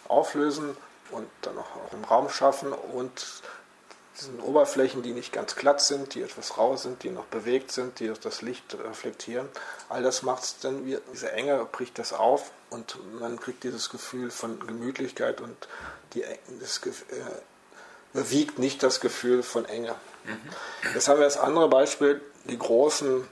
auflösen 0.07 0.77
und 1.11 1.27
dann 1.41 1.57
auch 1.57 1.93
im 1.93 2.03
Raum 2.03 2.29
schaffen 2.29 2.73
und 2.73 3.25
diesen 4.19 4.39
Oberflächen, 4.39 5.01
die 5.01 5.11
nicht 5.11 5.33
ganz 5.33 5.55
glatt 5.55 5.81
sind, 5.81 6.13
die 6.13 6.21
etwas 6.21 6.57
rau 6.57 6.75
sind, 6.75 7.03
die 7.03 7.09
noch 7.09 7.25
bewegt 7.25 7.71
sind, 7.71 7.99
die 7.99 8.11
das 8.21 8.41
Licht 8.41 8.75
reflektieren. 8.75 9.49
All 9.89 10.03
das 10.03 10.21
macht 10.21 10.43
es 10.43 10.59
dann, 10.59 10.85
wie, 10.85 10.97
diese 11.11 11.31
Enge 11.31 11.65
bricht 11.71 11.97
das 11.97 12.13
auf 12.13 12.51
und 12.69 12.97
man 13.19 13.39
kriegt 13.39 13.63
dieses 13.63 13.89
Gefühl 13.89 14.29
von 14.29 14.59
Gemütlichkeit 14.65 15.41
und 15.41 15.67
die, 16.13 16.23
das 16.59 16.79
äh, 16.85 16.91
überwiegt 18.13 18.59
nicht 18.59 18.83
das 18.83 18.99
Gefühl 18.99 19.41
von 19.41 19.65
Enge. 19.65 19.95
Mhm. 20.25 20.39
Jetzt 20.93 21.07
haben 21.07 21.19
wir 21.19 21.25
das 21.25 21.37
andere 21.37 21.67
Beispiel, 21.67 22.21
die 22.45 22.57
großen 22.57 23.27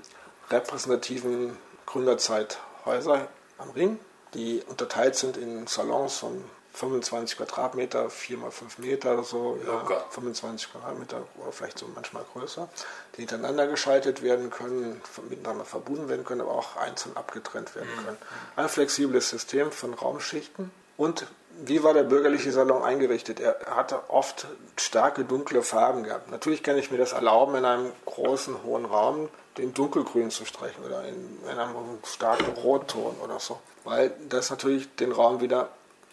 repräsentativen 0.50 1.58
Gründerzeithäuser 1.86 3.28
am 3.58 3.70
Ring, 3.72 4.00
die 4.34 4.64
unterteilt 4.68 5.16
sind 5.16 5.38
in 5.38 5.68
Salons 5.68 6.18
von 6.18 6.44
25 6.74 7.38
Quadratmeter, 7.38 8.10
4 8.10 8.38
mal 8.38 8.52
5 8.52 8.78
Meter 8.78 9.14
oder 9.14 9.24
so, 9.24 9.60
ja, 9.66 10.06
25 10.10 10.72
Quadratmeter 10.72 11.24
oder 11.38 11.52
vielleicht 11.52 11.78
so 11.78 11.86
manchmal 11.94 12.24
größer, 12.34 12.70
die 13.16 13.22
hintereinander 13.22 13.68
geschaltet 13.68 14.22
werden 14.22 14.50
können, 14.50 15.02
miteinander 15.30 15.66
verbunden 15.66 16.08
werden 16.08 16.24
können, 16.24 16.42
aber 16.42 16.52
auch 16.52 16.78
einzeln 16.78 17.16
abgetrennt 17.18 17.76
werden 17.76 17.90
mhm. 17.96 18.06
können. 18.06 18.18
Ein 18.56 18.70
flexibles 18.70 19.30
System 19.30 19.72
von 19.72 19.94
Raumschichten. 19.94 20.72
Und 20.98 21.28
wie 21.64 21.84
war 21.84 21.94
der 21.94 22.04
bürgerliche 22.04 22.52
Salon 22.52 22.84
eingerichtet? 22.84 23.40
Er 23.40 23.58
hatte 23.76 24.10
oft 24.10 24.48
starke 24.78 25.26
dunkle 25.26 25.64
Farben 25.64 26.04
gehabt. 26.04 26.32
Natürlich 26.32 26.64
kann 26.64 26.78
ich 26.78 26.92
mir 26.92 26.98
das 26.98 27.12
erlauben, 27.12 27.56
in 27.56 27.66
einem 27.66 27.92
großen, 28.06 28.64
hohen 28.64 28.86
Raum 28.86 29.30
den 29.58 29.74
dunkelgrün 29.74 30.32
zu 30.32 30.46
streichen 30.46 30.84
oder 30.84 31.04
in, 31.04 31.40
in 31.44 31.60
einem 31.60 32.00
starken 32.06 32.54
Rotton 32.54 33.16
oder 33.22 33.40
so. 33.40 33.60
Weil 33.84 34.14
das 34.30 34.50
natürlich 34.50 34.96
den 34.96 35.12
Raum 35.12 35.42
wieder 35.42 35.70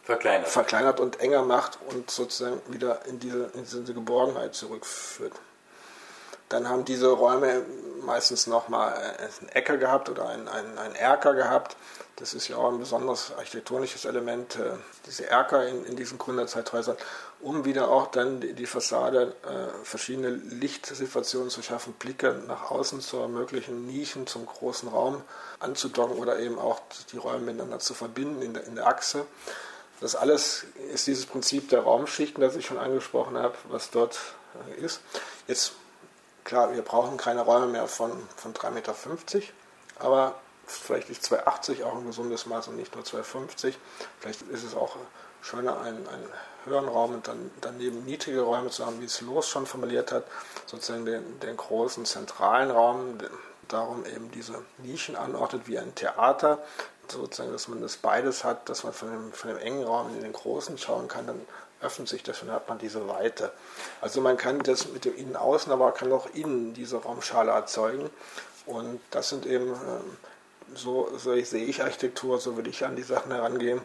verkleinert. 0.09 0.49
verkleinert 0.49 1.00
und 1.00 1.21
enger 1.21 1.43
macht 1.43 1.79
und 1.91 2.11
sozusagen 2.11 2.62
wieder 2.69 3.05
in 3.05 3.21
diese, 3.21 3.50
in 3.55 3.65
diese 3.65 3.93
Geborgenheit 3.93 4.55
zurückführt. 4.55 5.35
Dann 6.49 6.67
haben 6.67 6.87
diese 6.87 7.09
Räume 7.09 7.62
meistens 8.07 8.47
nochmal 8.47 8.95
einen 8.95 9.49
Äcker 9.50 9.77
gehabt 9.77 10.09
oder 10.09 10.27
einen, 10.31 10.49
einen, 10.49 10.79
einen 10.79 10.95
Erker 10.95 11.35
gehabt. 11.35 11.77
Das 12.17 12.33
ist 12.33 12.49
ja 12.49 12.57
auch 12.57 12.73
ein 12.73 12.79
besonderes 12.79 13.33
architektonisches 13.37 14.07
Element, 14.07 14.57
äh, 14.57 14.71
diese 15.07 15.29
Erker 15.29 15.69
in, 15.69 15.85
in 15.85 15.95
diesen 15.95 16.17
Gründerzeithäusern, 16.17 16.97
um 17.41 17.67
wieder 17.67 17.91
auch 17.91 18.07
dann 18.07 18.41
die, 18.41 18.55
die 18.55 18.67
Fassade 18.67 19.35
äh, 19.45 19.85
verschiedene 19.85 20.31
Lichtsituationen 20.31 21.50
zu 21.50 21.62
schaffen, 21.62 21.93
Blicke 21.93 22.41
nach 22.47 22.71
außen 22.71 23.03
zu 23.03 23.19
ermöglichen, 23.19 23.87
Nischen 23.87 24.27
zum 24.27 24.47
großen 24.47 24.88
Raum 24.88 25.23
anzudocken 25.61 26.17
oder 26.17 26.38
eben 26.38 26.59
auch 26.59 26.81
die 27.12 27.19
Räume 27.19 27.41
miteinander 27.53 27.79
zu 27.79 27.93
verbinden 27.93 28.41
in 28.41 28.55
der, 28.55 28.65
in 28.65 28.75
der 28.75 28.87
Achse. 28.87 29.27
Das 30.00 30.14
alles 30.14 30.64
ist 30.93 31.07
dieses 31.07 31.26
Prinzip 31.26 31.69
der 31.71 31.81
Raumschichten, 31.81 32.40
das 32.40 32.57
ich 32.57 32.67
schon 32.67 32.78
angesprochen 32.78 33.37
habe, 33.37 33.55
was 33.69 33.90
dort 33.90 34.19
äh, 34.69 34.81
ist. 34.81 35.00
Jetzt, 35.47 35.73
klar, 36.45 36.73
wir 36.73 36.83
brauchen 36.83 37.17
keine 37.17 37.40
Räume 37.43 37.67
mehr 37.67 37.88
von, 37.88 38.12
von 38.37 38.55
3,50 38.55 38.71
Meter, 38.71 38.95
aber 39.99 40.35
vielleicht 40.67 41.11
ist 41.11 41.25
2,80 41.33 41.85
auch 41.85 41.97
ein 41.97 42.07
gesundes 42.07 42.47
Maß 42.47 42.69
und 42.69 42.76
nicht 42.76 42.95
nur 42.95 43.05
2,50. 43.05 43.75
Vielleicht 44.21 44.43
ist 44.43 44.62
es 44.62 44.75
auch 44.75 44.97
schöner, 45.40 45.81
einen, 45.81 46.07
einen 46.09 46.28
höheren 46.64 46.88
Raum 46.88 47.14
und 47.14 47.28
dann 47.28 47.50
daneben 47.61 48.05
niedrige 48.05 48.40
Räume 48.40 48.71
zu 48.71 48.87
haben, 48.87 49.00
wie 49.00 49.07
es 49.07 49.21
Los 49.21 49.49
schon 49.49 49.67
formuliert 49.67 50.12
hat, 50.12 50.25
sozusagen 50.67 51.07
den, 51.07 51.40
den 51.40 51.57
großen 51.57 52.05
zentralen 52.05 52.71
Raum, 52.71 53.19
darum 53.69 54.05
eben 54.07 54.31
diese 54.31 54.62
Nischen 54.78 55.17
anordnet 55.17 55.67
wie 55.67 55.78
ein 55.78 55.95
Theater, 55.95 56.62
sozusagen, 57.12 57.53
dass 57.53 57.69
man 57.69 57.81
das 57.81 57.97
beides 57.97 58.45
hat, 58.45 58.69
dass 58.69 58.85
man 58.85 58.93
von 58.93 59.11
dem, 59.11 59.33
von 59.33 59.50
dem 59.50 59.59
engen 59.59 59.85
Raum 59.85 60.15
in 60.15 60.23
den 60.23 60.33
großen 60.33 60.79
schauen 60.79 61.09
kann, 61.09 61.27
dann 61.27 61.41
öffnet 61.81 62.09
sich 62.09 62.23
das 62.23 62.43
und 62.43 62.50
hat 62.50 62.69
man 62.69 62.79
diese 62.79 63.09
Weite. 63.09 63.53
Also 64.00 64.21
man 64.21 64.37
kann 64.37 64.59
das 64.61 64.88
mit 64.88 65.05
dem 65.05 65.17
Innen-Außen, 65.17 65.71
aber 65.73 65.93
kann 65.93 66.12
auch 66.12 66.27
innen 66.35 66.75
diese 66.75 66.99
Raumschale 66.99 67.53
erzeugen. 67.53 68.11
Und 68.67 69.00
das 69.11 69.29
sind 69.29 69.47
eben, 69.47 69.73
ähm, 69.73 70.17
so, 70.75 71.11
so 71.17 71.35
sehe 71.41 71.65
ich 71.65 71.83
Architektur, 71.83 72.38
so 72.41 72.57
würde 72.57 72.71
ich 72.71 72.85
an 72.85 72.97
die 72.97 73.03
Sachen 73.03 73.33
herangehen, 73.33 73.81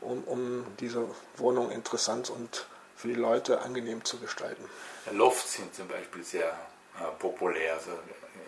um, 0.00 0.22
um 0.24 0.66
diese 0.80 1.06
Wohnung 1.36 1.70
interessant 1.70 2.30
und 2.30 2.66
für 2.96 3.08
die 3.08 3.14
Leute 3.14 3.60
angenehm 3.60 4.04
zu 4.04 4.18
gestalten. 4.18 4.64
Lofts 5.10 5.54
sind 5.54 5.74
zum 5.74 5.88
Beispiel 5.88 6.22
sehr 6.22 6.46
äh, 6.46 7.04
populär, 7.18 7.74
also 7.74 7.90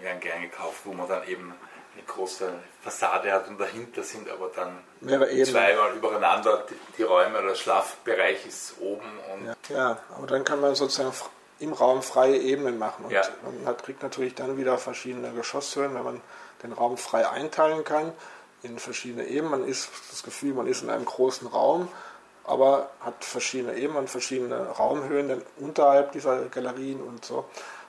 werden 0.01 0.21
gerne 0.21 0.49
gekauft, 0.49 0.83
wo 0.85 0.93
man 0.93 1.09
dann 1.09 1.27
eben 1.27 1.55
eine 1.95 2.03
große 2.07 2.53
Fassade 2.83 3.33
hat 3.33 3.49
und 3.49 3.59
dahinter 3.59 4.03
sind 4.03 4.29
aber 4.29 4.51
dann 4.55 4.79
zweimal 5.45 5.95
übereinander 5.95 6.65
die, 6.69 6.75
die 6.99 7.03
Räume 7.03 7.39
oder 7.39 7.49
der 7.49 7.55
Schlafbereich 7.55 8.47
ist 8.47 8.75
oben. 8.81 9.07
Und 9.33 9.47
ja, 9.47 9.77
ja, 9.77 9.99
aber 10.17 10.27
dann 10.27 10.45
kann 10.45 10.61
man 10.61 10.75
sozusagen 10.75 11.13
im 11.61 11.73
Raum 11.73 12.03
freie 12.03 12.37
Ebenen 12.37 12.79
machen 12.79 13.05
und 13.05 13.13
ja. 13.13 13.23
man 13.43 13.67
hat, 13.67 13.85
kriegt 13.85 14.03
natürlich 14.03 14.35
dann 14.35 14.57
wieder 14.57 14.77
verschiedene 14.77 15.31
Geschosshöhen, 15.33 15.95
wenn 15.95 16.03
man 16.05 16.21
den 16.63 16.73
Raum 16.73 16.97
frei 16.97 17.29
einteilen 17.29 17.85
kann 17.85 18.13
in 18.63 18.79
verschiedene 18.79 19.27
Ebenen. 19.27 19.61
Man 19.61 19.69
ist 19.69 19.91
das 20.11 20.23
Gefühl, 20.23 20.55
man 20.55 20.67
ist 20.67 20.83
in 20.83 20.91
einem 20.91 21.05
großen 21.05 21.47
Raum, 21.47 21.89
aber 22.45 22.91
hat 23.01 23.25
verschiedene 23.25 23.77
Ebenen 23.77 24.09
verschiedene 24.09 24.69
Raumhöhen 24.69 25.29
dann 25.29 25.43
unterhalb 25.59 26.13
dieser 26.13 26.47
Galerien 26.47 27.01
und 27.01 27.25
so. 27.25 27.45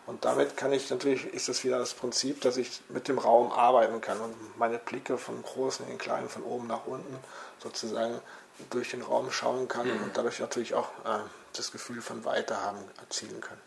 Und 0.07 0.23
damit 0.23 0.55
kann 0.55 0.71
ich 0.71 0.89
natürlich, 0.89 1.25
ist 1.33 1.49
das 1.49 1.63
wieder 1.63 1.79
das 1.79 1.93
Prinzip, 1.95 2.41
dass 2.41 2.57
ich 2.57 2.81
mit 2.89 3.07
dem 3.07 3.17
Raum 3.17 3.51
arbeiten 3.51 4.01
kann 4.01 4.19
und 4.19 4.57
meine 4.57 4.77
Blicke 4.77 5.17
von 5.17 5.41
großen 5.41 5.85
in 5.85 5.93
den 5.93 5.97
kleinen, 5.97 6.29
von 6.29 6.43
oben 6.43 6.67
nach 6.67 6.85
unten 6.85 7.17
sozusagen 7.59 8.21
durch 8.69 8.91
den 8.91 9.01
Raum 9.01 9.31
schauen 9.31 9.67
kann 9.67 9.87
mhm. 9.87 10.03
und 10.03 10.17
dadurch 10.17 10.39
natürlich 10.39 10.75
auch 10.75 10.89
äh, 11.05 11.19
das 11.53 11.71
Gefühl 11.71 12.01
von 12.01 12.23
Weiterhaben 12.23 12.83
erzielen 12.99 13.41
kann. 13.41 13.57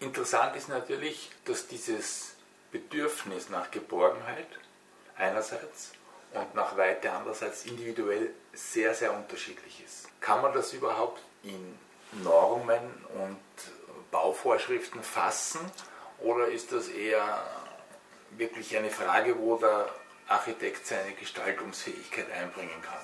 Interessant 0.00 0.56
ist 0.56 0.68
natürlich, 0.68 1.30
dass 1.44 1.66
dieses 1.66 2.30
Bedürfnis 2.72 3.50
nach 3.50 3.70
Geborgenheit 3.70 4.46
einerseits 5.16 5.90
und 6.32 6.54
nach 6.54 6.76
Weite 6.76 7.12
andererseits 7.12 7.66
individuell 7.66 8.30
sehr, 8.54 8.94
sehr 8.94 9.12
unterschiedlich 9.12 9.82
ist. 9.84 10.08
Kann 10.20 10.40
man 10.40 10.52
das 10.54 10.72
überhaupt 10.72 11.20
in 11.42 11.78
Normen 12.22 12.80
und 13.14 13.38
Bauvorschriften 14.10 15.02
fassen 15.02 15.60
oder 16.20 16.46
ist 16.48 16.72
das 16.72 16.88
eher 16.88 17.22
wirklich 18.36 18.76
eine 18.76 18.90
Frage, 18.90 19.38
wo 19.38 19.56
der 19.56 19.88
Architekt 20.28 20.86
seine 20.86 21.12
Gestaltungsfähigkeit 21.12 22.30
einbringen 22.30 22.82
kann? 22.82 22.98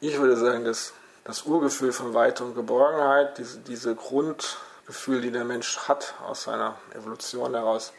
Ich 0.00 0.18
würde 0.18 0.36
sagen, 0.36 0.64
dass 0.64 0.92
das 1.24 1.42
Urgefühl 1.42 1.92
von 1.92 2.14
Weite 2.14 2.44
und 2.44 2.54
Geborgenheit, 2.54 3.38
diese, 3.38 3.60
diese 3.60 3.94
Grundgefühl, 3.94 5.20
die 5.20 5.30
der 5.30 5.44
Mensch 5.44 5.78
hat 5.88 6.14
aus 6.26 6.44
seiner 6.44 6.76
Evolution 6.94 7.54
heraus, 7.54 7.92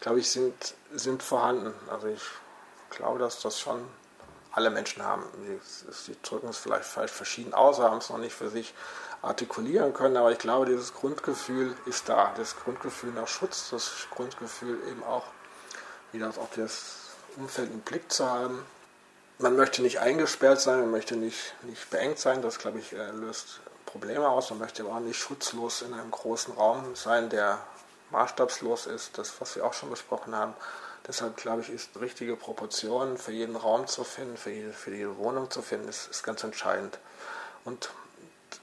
glaube 0.00 0.20
ich, 0.20 0.30
sind, 0.30 0.74
sind 0.92 1.22
vorhanden. 1.22 1.72
Also 1.88 2.08
ich 2.08 2.22
glaube, 2.90 3.20
dass 3.20 3.40
das 3.40 3.60
schon 3.60 3.86
alle 4.54 4.70
Menschen 4.70 5.02
haben. 5.02 5.24
Sie 5.90 6.16
drücken 6.22 6.48
es 6.48 6.58
vielleicht 6.58 6.84
falsch 6.84 7.12
verschieden 7.12 7.54
aus, 7.54 7.78
haben 7.78 7.98
es 7.98 8.08
noch 8.08 8.18
nicht 8.18 8.34
für 8.34 8.50
sich 8.50 8.72
artikulieren 9.20 9.92
können, 9.94 10.16
aber 10.16 10.30
ich 10.32 10.38
glaube, 10.38 10.66
dieses 10.66 10.94
Grundgefühl 10.94 11.74
ist 11.86 12.08
da. 12.08 12.32
Das 12.36 12.56
Grundgefühl 12.56 13.10
nach 13.12 13.26
Schutz, 13.26 13.70
das 13.70 14.06
Grundgefühl 14.10 14.78
eben 14.88 15.02
auch 15.02 15.24
wieder 16.12 16.28
auch 16.28 16.48
das 16.54 17.10
Umfeld 17.36 17.72
im 17.72 17.80
Blick 17.80 18.12
zu 18.12 18.30
haben. 18.30 18.64
Man 19.38 19.56
möchte 19.56 19.82
nicht 19.82 19.98
eingesperrt 19.98 20.60
sein, 20.60 20.80
man 20.80 20.90
möchte 20.92 21.16
nicht, 21.16 21.54
nicht 21.62 21.90
beengt 21.90 22.20
sein, 22.20 22.40
das 22.40 22.58
glaube 22.58 22.78
ich 22.78 22.92
äh, 22.92 23.10
löst 23.10 23.60
Probleme 23.86 24.28
aus. 24.28 24.50
Man 24.50 24.60
möchte 24.60 24.84
aber 24.84 24.94
auch 24.94 25.00
nicht 25.00 25.18
schutzlos 25.18 25.82
in 25.82 25.92
einem 25.92 26.10
großen 26.10 26.54
Raum 26.54 26.94
sein, 26.94 27.30
der 27.30 27.58
maßstabslos 28.10 28.86
ist, 28.86 29.18
das, 29.18 29.40
was 29.40 29.56
wir 29.56 29.64
auch 29.64 29.72
schon 29.72 29.90
besprochen 29.90 30.36
haben. 30.36 30.54
Deshalb 31.06 31.36
glaube 31.36 31.60
ich, 31.62 31.70
ist 31.70 32.00
richtige 32.00 32.34
Proportionen 32.34 33.18
für 33.18 33.32
jeden 33.32 33.56
Raum 33.56 33.86
zu 33.86 34.04
finden, 34.04 34.36
für 34.36 34.50
jede, 34.50 34.72
für 34.72 34.90
jede 34.90 35.18
Wohnung 35.18 35.50
zu 35.50 35.60
finden, 35.60 35.88
ist, 35.88 36.08
ist 36.10 36.22
ganz 36.22 36.42
entscheidend. 36.44 36.98
Und 37.64 37.90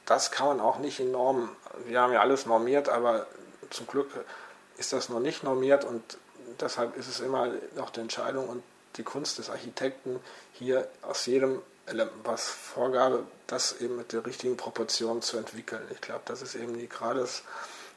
das 0.06 0.32
kann 0.32 0.48
man 0.48 0.60
auch 0.60 0.80
nicht 0.80 1.00
in 1.00 1.12
Normen. 1.12 1.50
Wir 1.86 2.02
haben 2.02 2.14
ja 2.14 2.22
alles 2.22 2.46
normiert, 2.46 2.90
aber 2.90 3.28
zum 3.70 3.88
Glück 3.88 4.10
ist 4.78 4.94
das 4.94 5.10
noch 5.10 5.20
nicht 5.20 5.44
normiert 5.44 5.86
und 5.86 6.02
deshalb 6.60 6.98
ist 6.98 7.08
es 7.08 7.20
immer 7.20 7.52
noch 7.76 7.92
die 7.92 8.00
Entscheidung 8.00 8.50
und 8.50 8.64
die 8.98 9.04
Kunst 9.04 9.38
des 9.38 9.50
Architekten, 9.50 10.20
hier 10.54 10.88
aus 11.02 11.26
jedem 11.26 11.62
was 12.24 12.48
Vorgabe, 12.48 13.24
das 13.48 13.80
eben 13.82 13.98
mit 13.98 14.14
der 14.14 14.26
richtigen 14.26 14.58
Proportion 14.58 15.22
zu 15.22 15.38
entwickeln. 15.38 15.82
Ich 15.92 16.02
glaube, 16.02 16.22
das 16.26 16.42
ist 16.42 16.56
eben 16.56 16.78
die, 16.78 16.88
gerade 16.88 17.20
das, 17.20 17.44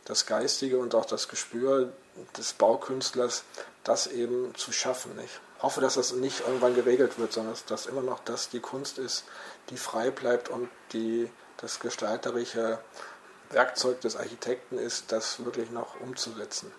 das 0.05 0.27
Geistige 0.27 0.79
und 0.79 0.95
auch 0.95 1.05
das 1.05 1.29
Gespür 1.29 1.93
des 2.37 2.53
Baukünstlers, 2.53 3.45
das 3.83 4.07
eben 4.07 4.55
zu 4.55 4.73
schaffen. 4.73 5.19
Ich 5.25 5.63
hoffe, 5.63 5.81
dass 5.81 5.95
das 5.95 6.13
nicht 6.13 6.41
irgendwann 6.41 6.75
geregelt 6.75 7.19
wird, 7.19 7.33
sondern 7.33 7.57
dass 7.69 7.87
immer 7.87 8.03
noch 8.03 8.21
das 8.21 8.49
die 8.49 8.61
Kunst 8.61 8.99
ist, 8.99 9.25
die 9.71 9.77
frei 9.77 10.11
bleibt 10.11 10.49
und 10.49 10.69
die 10.93 11.31
das 11.59 11.81
gestalterische 11.81 12.79
Werkzeug 13.51 14.01
des 14.01 14.17
Architekten 14.17 14.79
ist, 14.79 15.13
das 15.13 15.45
wirklich 15.45 15.71
noch 15.71 16.01
umzusetzen. 16.01 16.73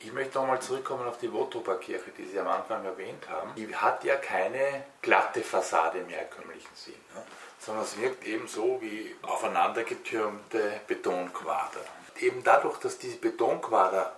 Ich 0.00 0.12
möchte 0.12 0.38
nochmal 0.38 0.60
zurückkommen 0.60 1.08
auf 1.08 1.18
die 1.18 1.32
Wotroper 1.32 1.76
Kirche, 1.76 2.10
die 2.18 2.26
Sie 2.26 2.38
am 2.38 2.48
Anfang 2.48 2.84
erwähnt 2.84 3.26
haben. 3.28 3.54
Die 3.56 3.74
hat 3.74 4.04
ja 4.04 4.16
keine 4.16 4.84
glatte 5.00 5.40
Fassade 5.40 5.98
im 5.98 6.08
herkömmlichen 6.08 6.74
Sinn, 6.74 6.94
ne? 7.14 7.22
sondern 7.58 7.84
es 7.84 7.96
wirkt 7.96 8.24
eben 8.26 8.46
so 8.46 8.78
wie 8.82 9.16
aufeinandergetürmte 9.22 10.80
Betonquader. 10.86 11.80
Eben 12.20 12.44
dadurch, 12.44 12.78
dass 12.78 12.98
diese 12.98 13.16
Betonquader 13.16 14.14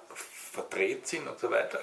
verdreht 0.56 1.06
sind 1.06 1.28
und 1.28 1.38
so 1.38 1.50
weiter, 1.50 1.80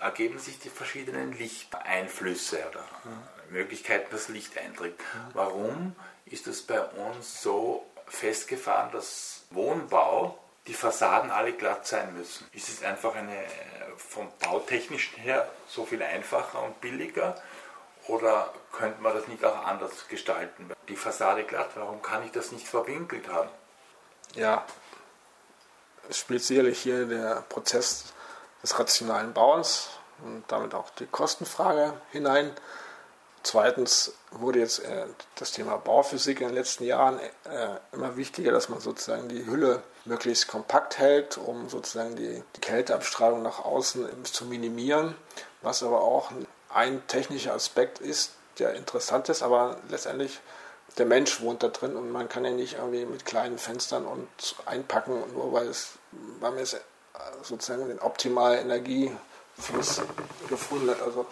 ergeben 0.00 0.38
sich 0.38 0.58
die 0.58 0.68
verschiedenen 0.68 1.32
Lichteinflüsse 1.32 2.58
oder. 2.70 2.84
Möglichkeiten, 3.50 4.08
dass 4.10 4.28
Licht. 4.28 4.56
Mhm. 4.56 4.90
Warum 5.32 5.96
ist 6.24 6.48
es 6.48 6.62
bei 6.62 6.80
uns 6.82 7.40
so 7.40 7.86
festgefahren, 8.08 8.90
dass 8.92 9.44
Wohnbau 9.50 10.38
die 10.66 10.74
Fassaden 10.74 11.30
alle 11.30 11.52
glatt 11.52 11.86
sein 11.86 12.16
müssen. 12.16 12.48
Ist 12.52 12.68
es 12.68 12.82
einfach 12.82 13.14
eine 13.14 13.46
vom 13.96 14.28
bautechnischen 14.40 15.16
her 15.18 15.48
so 15.68 15.86
viel 15.86 16.02
einfacher 16.02 16.62
und 16.62 16.80
billiger 16.80 17.40
Oder 18.08 18.52
könnte 18.72 19.00
man 19.00 19.14
das 19.14 19.26
nicht 19.28 19.44
auch 19.44 19.64
anders 19.64 20.08
gestalten? 20.08 20.70
Die 20.88 20.96
Fassade 20.96 21.44
glatt, 21.44 21.70
warum 21.76 22.02
kann 22.02 22.24
ich 22.24 22.32
das 22.32 22.52
nicht 22.52 22.66
verwinkelt 22.66 23.28
haben? 23.28 23.48
Ja, 24.34 24.64
spielt 26.10 26.42
sicherlich 26.42 26.80
hier 26.80 27.06
der 27.06 27.44
Prozess 27.48 28.12
des 28.66 28.78
rationalen 28.80 29.32
Bauens 29.32 29.90
und 30.24 30.42
damit 30.48 30.74
auch 30.74 30.90
die 30.98 31.06
Kostenfrage 31.06 31.94
hinein. 32.10 32.50
Zweitens 33.44 34.12
wurde 34.32 34.58
jetzt 34.58 34.80
äh, 34.80 35.06
das 35.36 35.52
Thema 35.52 35.76
Bauphysik 35.76 36.40
in 36.40 36.48
den 36.48 36.56
letzten 36.56 36.84
Jahren 36.84 37.20
äh, 37.20 37.28
immer 37.92 38.16
wichtiger, 38.16 38.50
dass 38.50 38.68
man 38.68 38.80
sozusagen 38.80 39.28
die 39.28 39.46
Hülle 39.46 39.84
möglichst 40.04 40.48
kompakt 40.48 40.98
hält, 40.98 41.38
um 41.38 41.68
sozusagen 41.68 42.16
die, 42.16 42.42
die 42.56 42.60
Kälteabstrahlung 42.60 43.42
nach 43.42 43.64
außen 43.64 44.24
zu 44.24 44.46
minimieren, 44.46 45.14
was 45.62 45.84
aber 45.84 46.00
auch 46.00 46.32
ein 46.74 47.06
technischer 47.06 47.54
Aspekt 47.54 48.00
ist, 48.00 48.32
der 48.58 48.74
interessant 48.74 49.28
ist, 49.28 49.42
aber 49.42 49.76
letztendlich 49.90 50.40
der 50.98 51.06
Mensch 51.06 51.40
wohnt 51.40 51.62
da 51.62 51.68
drin 51.68 51.94
und 51.94 52.10
man 52.10 52.28
kann 52.28 52.44
ja 52.44 52.50
nicht 52.50 52.78
irgendwie 52.78 53.04
mit 53.04 53.24
kleinen 53.26 53.58
Fenstern 53.58 54.06
und 54.06 54.28
einpacken, 54.64 55.22
nur 55.34 55.52
weil 55.52 55.68
es, 55.68 55.98
weil 56.40 56.50
man 56.50 56.60
es 56.60 56.76
sozusagen 57.42 57.88
den 57.88 58.00
optimalen 58.00 58.60
Energiefluss 58.60 60.02
gefunden 60.48 60.90
hat. 60.90 61.02
Also 61.02 61.26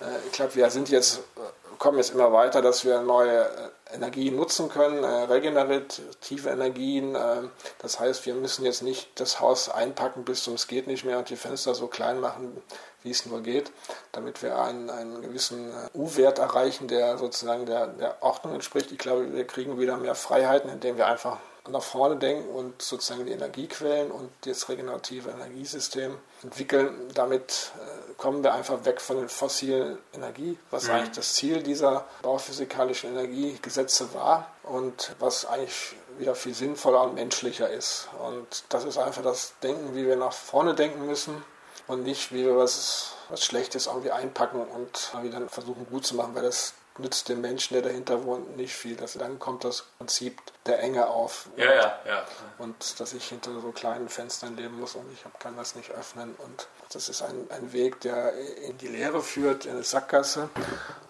äh, 0.00 0.26
ich 0.26 0.32
glaube, 0.32 0.54
wir 0.54 0.70
sind 0.70 0.88
jetzt 0.88 1.18
äh, 1.36 1.40
kommen 1.80 1.96
jetzt 1.96 2.12
immer 2.12 2.32
weiter, 2.32 2.62
dass 2.62 2.84
wir 2.84 3.00
neue 3.00 3.40
äh, 3.40 3.94
Energien 3.94 4.36
nutzen 4.36 4.68
können, 4.68 5.02
äh, 5.02 5.06
regenerative 5.06 6.50
Energien. 6.50 7.14
Äh, 7.16 7.48
das 7.78 7.98
heißt, 7.98 8.26
wir 8.26 8.34
müssen 8.34 8.64
jetzt 8.64 8.82
nicht 8.82 9.08
das 9.18 9.40
Haus 9.40 9.68
einpacken 9.68 10.24
bis 10.24 10.44
zum 10.44 10.54
Es 10.54 10.68
geht 10.68 10.86
nicht 10.86 11.04
mehr 11.04 11.18
und 11.18 11.30
die 11.30 11.36
Fenster 11.36 11.74
so 11.74 11.88
klein 11.88 12.20
machen, 12.20 12.62
wie 13.02 13.10
es 13.10 13.24
nur 13.24 13.42
geht, 13.42 13.72
damit 14.12 14.42
wir 14.42 14.60
einen, 14.60 14.90
einen 14.90 15.22
gewissen 15.22 15.72
U-Wert 15.94 16.38
erreichen, 16.38 16.86
der 16.86 17.16
sozusagen 17.16 17.64
der, 17.64 17.86
der 17.86 18.22
Ordnung 18.22 18.54
entspricht. 18.54 18.92
Ich 18.92 18.98
glaube, 18.98 19.32
wir 19.32 19.46
kriegen 19.46 19.80
wieder 19.80 19.96
mehr 19.96 20.14
Freiheiten, 20.14 20.70
indem 20.70 20.98
wir 20.98 21.06
einfach 21.06 21.38
nach 21.68 21.82
vorne 21.82 22.16
denken 22.16 22.48
und 22.48 22.80
sozusagen 22.80 23.26
die 23.26 23.32
Energiequellen 23.32 24.10
und 24.10 24.30
das 24.42 24.68
regenerative 24.68 25.30
Energiesystem 25.30 26.16
entwickeln. 26.42 27.08
Damit 27.14 27.72
äh, 27.76 28.14
kommen 28.14 28.42
wir 28.42 28.54
einfach 28.54 28.84
weg 28.84 29.00
von 29.00 29.16
den 29.16 29.28
fossilen 29.28 29.98
Energie, 30.14 30.58
was 30.70 30.84
mhm. 30.84 30.94
eigentlich 30.94 31.16
das 31.16 31.34
Ziel 31.34 31.62
dieser 31.62 32.06
bauphysikalischen 32.22 33.10
Energiegesetze 33.10 34.12
war 34.14 34.50
und 34.62 35.14
was 35.18 35.44
eigentlich 35.44 35.94
wieder 36.18 36.34
viel 36.34 36.54
sinnvoller 36.54 37.02
und 37.02 37.14
menschlicher 37.14 37.70
ist. 37.70 38.08
Und 38.26 38.64
das 38.68 38.84
ist 38.84 38.98
einfach 38.98 39.22
das 39.22 39.54
Denken, 39.62 39.94
wie 39.94 40.06
wir 40.06 40.16
nach 40.16 40.32
vorne 40.32 40.74
denken 40.74 41.06
müssen 41.06 41.42
und 41.86 42.04
nicht, 42.04 42.32
wie 42.32 42.44
wir 42.44 42.56
was, 42.56 43.14
was 43.28 43.44
Schlechtes 43.44 43.86
irgendwie 43.86 44.12
einpacken 44.12 44.60
und 44.60 45.12
wieder 45.22 45.40
versuchen 45.48 45.86
gut 45.90 46.06
zu 46.06 46.14
machen, 46.14 46.34
weil 46.34 46.42
das 46.42 46.74
nützt 46.98 47.28
dem 47.28 47.40
Menschen, 47.40 47.74
der 47.74 47.82
dahinter 47.82 48.24
wohnt, 48.24 48.56
nicht 48.56 48.74
viel. 48.74 48.96
Das, 48.96 49.14
dann 49.14 49.38
kommt 49.38 49.64
das 49.64 49.84
Prinzip 49.98 50.40
der 50.66 50.80
Enge 50.80 51.06
auf. 51.08 51.48
Ja, 51.56 51.72
ja, 51.72 51.98
ja. 52.06 52.24
Und 52.58 53.00
dass 53.00 53.12
ich 53.12 53.28
hinter 53.28 53.60
so 53.60 53.72
kleinen 53.72 54.08
Fenstern 54.08 54.56
leben 54.56 54.78
muss 54.78 54.94
und 54.94 55.10
ich 55.12 55.24
kann 55.38 55.56
das 55.56 55.74
nicht 55.74 55.90
öffnen. 55.90 56.34
Und 56.36 56.68
das 56.92 57.08
ist 57.08 57.22
ein, 57.22 57.46
ein 57.50 57.72
Weg, 57.72 58.00
der 58.00 58.34
in 58.34 58.78
die 58.78 58.88
Leere 58.88 59.22
führt, 59.22 59.66
in 59.66 59.72
eine 59.72 59.82
Sackgasse, 59.82 60.50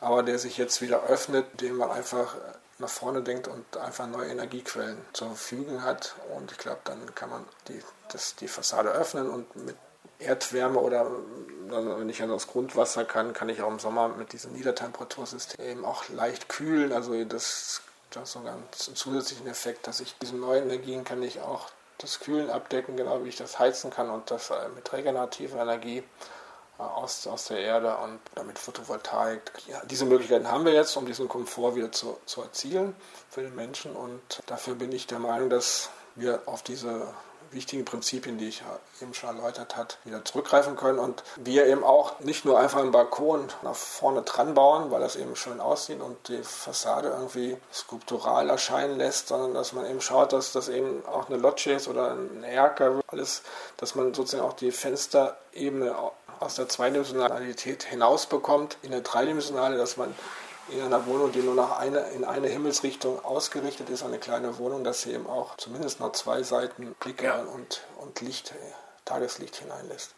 aber 0.00 0.22
der 0.22 0.38
sich 0.38 0.56
jetzt 0.56 0.80
wieder 0.80 1.04
öffnet, 1.04 1.46
indem 1.52 1.76
man 1.78 1.90
einfach 1.90 2.36
nach 2.78 2.88
vorne 2.88 3.22
denkt 3.22 3.46
und 3.46 3.76
einfach 3.76 4.06
neue 4.06 4.30
Energiequellen 4.30 4.98
zur 5.12 5.28
Verfügung 5.28 5.82
hat. 5.82 6.14
Und 6.36 6.50
ich 6.52 6.58
glaube, 6.58 6.80
dann 6.84 7.14
kann 7.14 7.30
man 7.30 7.44
die, 7.68 7.82
das, 8.10 8.36
die 8.36 8.48
Fassade 8.48 8.90
öffnen 8.90 9.28
und 9.28 9.54
mit 9.56 9.76
Erdwärme 10.20 10.78
oder 10.78 11.10
also 11.72 11.98
wenn 11.98 12.08
ich 12.08 12.18
das 12.18 12.46
Grundwasser 12.48 13.04
kann, 13.04 13.32
kann 13.32 13.48
ich 13.48 13.62
auch 13.62 13.70
im 13.70 13.78
Sommer 13.78 14.08
mit 14.08 14.32
diesem 14.32 14.52
Niedertemperatursystem 14.52 15.84
auch 15.84 16.08
leicht 16.08 16.48
kühlen. 16.48 16.92
Also 16.92 17.24
das, 17.24 17.82
das 18.10 18.24
ist 18.24 18.32
sogar 18.32 18.54
einen 18.54 18.68
zusätzlichen 18.72 19.46
Effekt, 19.46 19.86
dass 19.86 20.00
ich 20.00 20.14
diese 20.20 20.36
neuen 20.36 20.64
Energien 20.64 21.04
kann 21.04 21.22
ich 21.22 21.40
auch 21.40 21.68
das 21.98 22.20
Kühlen 22.20 22.50
abdecken, 22.50 22.96
genau 22.96 23.24
wie 23.24 23.28
ich 23.28 23.36
das 23.36 23.58
heizen 23.58 23.90
kann 23.90 24.10
und 24.10 24.30
das 24.30 24.50
äh, 24.50 24.68
mit 24.74 24.90
regenerativer 24.92 25.60
Energie 25.60 25.98
äh, 26.78 26.82
aus, 26.82 27.26
aus 27.26 27.46
der 27.46 27.58
Erde 27.58 27.96
und 27.98 28.18
damit 28.34 28.58
Photovoltaik. 28.58 29.52
Ja, 29.68 29.82
diese 29.84 30.06
Möglichkeiten 30.06 30.50
haben 30.50 30.64
wir 30.64 30.72
jetzt, 30.72 30.96
um 30.96 31.04
diesen 31.04 31.28
Komfort 31.28 31.74
wieder 31.76 31.92
zu, 31.92 32.18
zu 32.24 32.42
erzielen 32.42 32.94
für 33.28 33.42
den 33.42 33.54
Menschen 33.54 33.94
und 33.94 34.20
dafür 34.46 34.74
bin 34.74 34.92
ich 34.92 35.06
der 35.06 35.18
Meinung, 35.18 35.50
dass 35.50 35.90
wir 36.14 36.42
auf 36.46 36.62
diese 36.62 37.06
wichtigen 37.52 37.84
Prinzipien, 37.84 38.38
die 38.38 38.48
ich 38.48 38.62
eben 39.00 39.14
schon 39.14 39.36
erläutert 39.36 39.76
habe, 39.76 39.88
wieder 40.04 40.24
zurückgreifen 40.24 40.76
können 40.76 40.98
und 40.98 41.22
wir 41.36 41.66
eben 41.66 41.84
auch 41.84 42.20
nicht 42.20 42.44
nur 42.44 42.58
einfach 42.58 42.80
einen 42.80 42.92
Balkon 42.92 43.48
nach 43.62 43.74
vorne 43.74 44.22
dran 44.22 44.54
bauen, 44.54 44.90
weil 44.90 45.00
das 45.00 45.16
eben 45.16 45.36
schön 45.36 45.60
aussieht 45.60 46.00
und 46.00 46.28
die 46.28 46.42
Fassade 46.42 47.08
irgendwie 47.08 47.56
skulptural 47.72 48.48
erscheinen 48.50 48.98
lässt, 48.98 49.28
sondern 49.28 49.54
dass 49.54 49.72
man 49.72 49.86
eben 49.86 50.00
schaut, 50.00 50.32
dass 50.32 50.52
das 50.52 50.68
eben 50.68 51.04
auch 51.06 51.28
eine 51.28 51.38
Loggia 51.38 51.76
ist 51.76 51.88
oder 51.88 52.12
ein 52.12 52.44
Erker, 52.44 53.00
alles, 53.08 53.42
dass 53.76 53.94
man 53.94 54.14
sozusagen 54.14 54.48
auch 54.48 54.54
die 54.54 54.72
Fensterebene 54.72 55.94
aus 56.38 56.54
der 56.54 56.68
Zweidimensionalität 56.68 57.84
hinausbekommt 57.84 58.78
in 58.82 58.92
eine 58.92 59.02
dreidimensionale, 59.02 59.76
dass 59.76 59.96
man 59.96 60.14
in 60.72 60.80
einer 60.82 61.06
Wohnung, 61.06 61.32
die 61.32 61.40
nur 61.40 61.54
nach 61.54 61.78
eine, 61.78 62.10
in 62.10 62.24
eine 62.24 62.48
Himmelsrichtung 62.48 63.24
ausgerichtet 63.24 63.90
ist, 63.90 64.02
eine 64.02 64.18
kleine 64.18 64.58
Wohnung, 64.58 64.84
dass 64.84 65.02
sie 65.02 65.12
eben 65.12 65.26
auch 65.26 65.56
zumindest 65.56 66.00
noch 66.00 66.12
zwei 66.12 66.42
Seiten 66.42 66.94
Blicke 67.00 67.26
ja. 67.26 67.42
und, 67.42 67.82
und 67.98 68.20
Licht, 68.20 68.54
Tageslicht 69.04 69.56
hineinlässt. 69.56 70.14